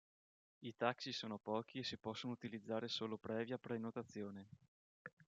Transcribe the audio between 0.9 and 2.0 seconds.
sono pochi e si